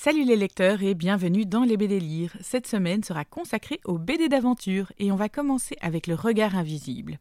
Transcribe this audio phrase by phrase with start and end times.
[0.00, 2.36] Salut les lecteurs et bienvenue dans les BD Lire.
[2.40, 7.18] Cette semaine sera consacrée aux BD d'aventure et on va commencer avec Le regard invisible.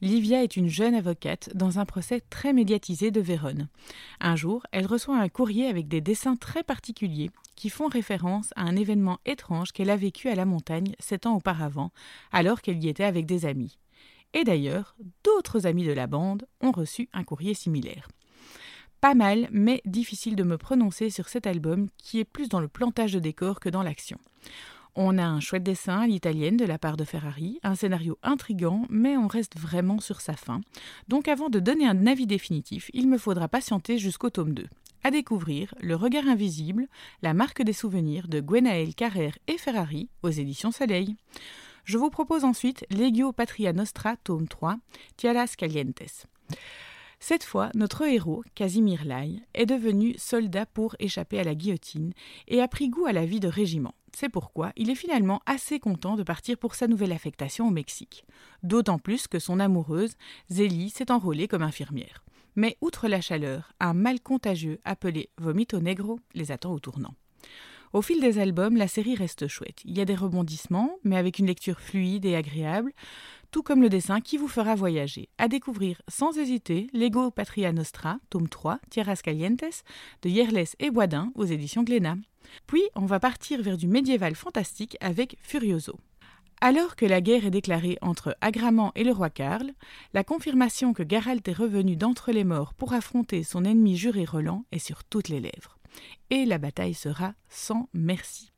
[0.00, 3.66] Livia est une jeune avocate dans un procès très médiatisé de Vérone.
[4.20, 8.62] Un jour, elle reçoit un courrier avec des dessins très particuliers qui font référence à
[8.62, 11.90] un événement étrange qu'elle a vécu à la montagne sept ans auparavant,
[12.30, 13.76] alors qu'elle y était avec des amis.
[14.34, 14.94] Et d'ailleurs,
[15.24, 18.06] d'autres amis de la bande ont reçu un courrier similaire
[19.04, 22.68] pas mal, mais difficile de me prononcer sur cet album qui est plus dans le
[22.68, 24.16] plantage de décor que dans l'action.
[24.94, 28.86] On a un chouette dessin à l'italienne de la part de Ferrari, un scénario intrigant,
[28.88, 30.62] mais on reste vraiment sur sa fin.
[31.06, 34.64] Donc avant de donner un avis définitif, il me faudra patienter jusqu'au tome 2.
[35.02, 36.86] À découvrir Le regard invisible,
[37.20, 41.14] la marque des souvenirs de Gwenaël Carrère et Ferrari aux éditions Soleil.
[41.84, 44.78] Je vous propose ensuite Legio Patria Nostra, tome 3,
[45.18, 46.26] Tialas Calientes.
[47.26, 52.12] Cette fois, notre héros, Casimir Lai, est devenu soldat pour échapper à la guillotine
[52.48, 53.94] et a pris goût à la vie de régiment.
[54.14, 58.26] C'est pourquoi il est finalement assez content de partir pour sa nouvelle affectation au Mexique.
[58.62, 60.16] D'autant plus que son amoureuse,
[60.50, 62.22] Zélie, s'est enrôlée comme infirmière.
[62.56, 67.14] Mais outre la chaleur, un mal contagieux appelé vomito negro les attend au tournant.
[67.94, 69.80] Au fil des albums, la série reste chouette.
[69.84, 72.92] Il y a des rebondissements, mais avec une lecture fluide et agréable,
[73.54, 75.28] tout comme le dessin qui vous fera voyager.
[75.38, 79.84] À découvrir sans hésiter Lego Patria Nostra, tome 3, Tierras Calientes,
[80.22, 82.16] de Yerles et Boisdin aux éditions Glénat.
[82.66, 86.00] Puis, on va partir vers du médiéval fantastique avec Furioso.
[86.60, 89.70] Alors que la guerre est déclarée entre Agraman et le roi Karl,
[90.14, 94.64] la confirmation que Geralt est revenu d'entre les morts pour affronter son ennemi juré Roland
[94.72, 95.78] est sur toutes les lèvres.
[96.30, 98.50] Et la bataille sera sans merci.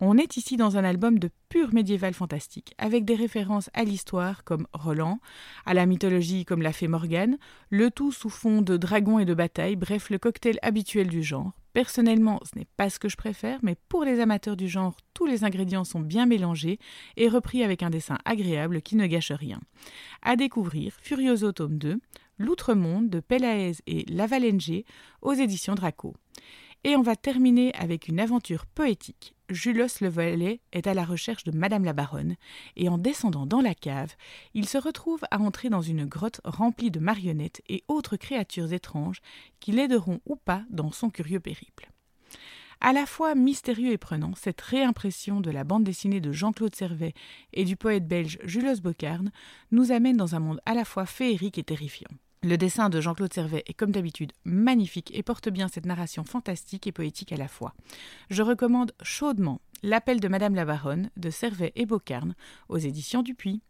[0.00, 4.44] On est ici dans un album de pur médiéval fantastique, avec des références à l'histoire
[4.44, 5.20] comme Roland,
[5.66, 7.38] à la mythologie comme la fée Morgane,
[7.70, 11.52] le tout sous fond de dragons et de batailles, bref le cocktail habituel du genre.
[11.74, 15.26] Personnellement, ce n'est pas ce que je préfère, mais pour les amateurs du genre, tous
[15.26, 16.78] les ingrédients sont bien mélangés
[17.16, 19.60] et repris avec un dessin agréable qui ne gâche rien.
[20.22, 22.00] À découvrir Furioso tome 2,
[22.38, 24.84] L'Outre-Monde de Pelaez et Lavalenge
[25.20, 26.14] aux éditions Draco.
[26.86, 29.34] Et on va terminer avec une aventure poétique.
[29.48, 32.36] Julos le Valet est à la recherche de Madame la Baronne,
[32.76, 34.14] et en descendant dans la cave,
[34.52, 39.22] il se retrouve à entrer dans une grotte remplie de marionnettes et autres créatures étranges
[39.60, 41.90] qui l'aideront ou pas dans son curieux périple.
[42.82, 47.14] À la fois mystérieux et prenant, cette réimpression de la bande dessinée de Jean-Claude Servet
[47.54, 49.32] et du poète belge Julos Bocarne
[49.70, 52.10] nous amène dans un monde à la fois féerique et terrifiant.
[52.44, 56.86] Le dessin de Jean-Claude Servet est comme d'habitude magnifique et porte bien cette narration fantastique
[56.86, 57.72] et poétique à la fois.
[58.28, 62.34] Je recommande chaudement L'appel de Madame la Baronne de Servet et Beaucarne
[62.68, 63.62] aux éditions Dupuis.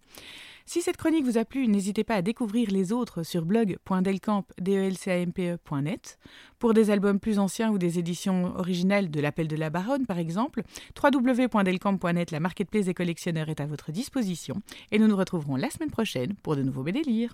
[0.66, 6.18] Si cette chronique vous a plu, n'hésitez pas à découvrir les autres sur blog.delcamp.net.
[6.58, 10.18] Pour des albums plus anciens ou des éditions originales de L'Appel de la Baronne, par
[10.18, 10.62] exemple,
[11.02, 14.62] www.delcamp.net, la marketplace des collectionneurs est à votre disposition.
[14.90, 17.02] Et nous nous retrouverons la semaine prochaine pour de nouveaux BD